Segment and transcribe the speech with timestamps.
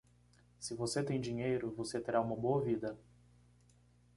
[0.59, 2.97] Se você tem dinheiro, você terá uma boa vida.